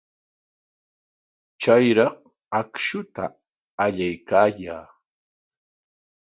[1.61, 2.17] Chayraq
[2.59, 3.25] akshuta
[3.83, 4.85] allaykaayaa.